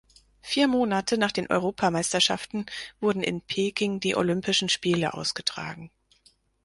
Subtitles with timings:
[0.41, 2.65] Vier Monate nach den Europameisterschaften
[3.01, 5.91] wurden in Peking die Olympischen Spiele ausgetragen.